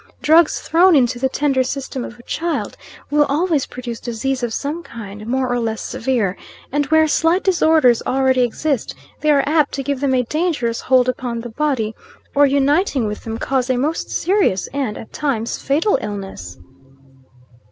[0.23, 2.75] Drugs thrown into the tender system of a child,
[3.11, 6.35] will always produce disease of some kind, more or less severe;
[6.71, 11.07] and where slight disorders already exist, they are apt to give them a dangerous hold
[11.07, 11.93] upon the body,
[12.33, 16.57] or, uniting with them, cause a most serious, and, at times, fatal illness."